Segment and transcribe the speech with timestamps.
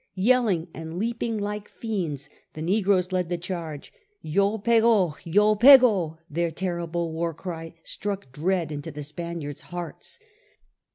[0.15, 3.93] Yelling and leaping like fiends the negroes lead the charge.
[4.25, 4.81] Y6 peh6
[5.27, 10.17] 1 Yd pehd I— their terrible war cry struck dread into the Spaniards' hearts.